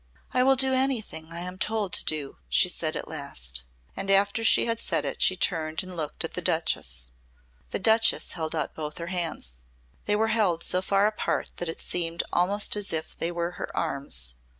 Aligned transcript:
"I 0.33 0.41
will 0.41 0.55
do 0.55 0.73
anything 0.73 1.31
I 1.31 1.41
am 1.41 1.59
told 1.59 1.93
to 1.93 2.03
do," 2.03 2.37
she 2.49 2.69
said 2.69 2.95
at 2.95 3.07
last. 3.07 3.67
After 3.95 4.43
she 4.43 4.65
had 4.65 4.79
said 4.79 5.05
it 5.05 5.21
she 5.21 5.35
turned 5.35 5.83
and 5.83 5.95
looked 5.95 6.23
at 6.23 6.33
the 6.33 6.41
Duchess. 6.41 7.11
The 7.69 7.77
Duchess 7.77 8.31
held 8.31 8.55
out 8.55 8.73
both 8.73 8.97
her 8.97 9.11
hands. 9.13 9.61
They 10.05 10.15
were 10.15 10.29
held 10.29 10.63
so 10.63 10.81
far 10.81 11.05
apart 11.05 11.51
that 11.57 11.69
it 11.69 11.79
seemed 11.81 12.23
almost 12.33 12.75
as 12.75 12.91
if 12.91 13.15
they 13.15 13.31
were 13.31 13.51
her 13.51 13.69
arms. 13.77 14.33